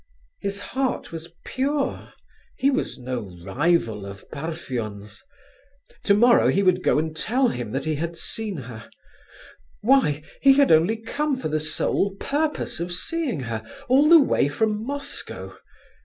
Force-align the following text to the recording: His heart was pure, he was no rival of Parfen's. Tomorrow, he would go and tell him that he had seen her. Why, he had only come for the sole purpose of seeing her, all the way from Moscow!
His 0.39 0.59
heart 0.59 1.11
was 1.11 1.29
pure, 1.45 2.13
he 2.57 2.71
was 2.71 2.97
no 2.97 3.19
rival 3.45 4.03
of 4.07 4.27
Parfen's. 4.31 5.21
Tomorrow, 6.03 6.47
he 6.47 6.63
would 6.63 6.81
go 6.83 6.97
and 6.97 7.15
tell 7.15 7.49
him 7.49 7.71
that 7.73 7.85
he 7.85 7.93
had 7.93 8.17
seen 8.17 8.57
her. 8.57 8.89
Why, 9.81 10.23
he 10.41 10.53
had 10.53 10.71
only 10.71 10.97
come 10.97 11.35
for 11.39 11.49
the 11.49 11.59
sole 11.59 12.15
purpose 12.15 12.79
of 12.79 12.91
seeing 12.91 13.41
her, 13.41 13.63
all 13.87 14.09
the 14.09 14.19
way 14.19 14.47
from 14.47 14.83
Moscow! 14.83 15.55